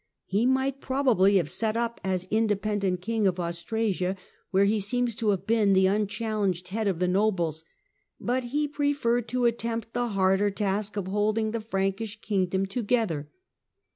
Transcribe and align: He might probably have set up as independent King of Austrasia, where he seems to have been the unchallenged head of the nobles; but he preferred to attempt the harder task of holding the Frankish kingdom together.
He 0.25 0.47
might 0.47 0.81
probably 0.81 1.37
have 1.37 1.51
set 1.51 1.77
up 1.77 2.01
as 2.03 2.27
independent 2.31 3.01
King 3.03 3.27
of 3.27 3.39
Austrasia, 3.39 4.15
where 4.49 4.65
he 4.65 4.79
seems 4.79 5.13
to 5.17 5.29
have 5.29 5.45
been 5.45 5.73
the 5.73 5.85
unchallenged 5.85 6.69
head 6.69 6.87
of 6.87 6.97
the 6.97 7.07
nobles; 7.07 7.63
but 8.19 8.45
he 8.45 8.67
preferred 8.67 9.27
to 9.27 9.45
attempt 9.45 9.93
the 9.93 10.07
harder 10.07 10.49
task 10.49 10.97
of 10.97 11.05
holding 11.05 11.51
the 11.51 11.61
Frankish 11.61 12.19
kingdom 12.19 12.65
together. 12.65 13.29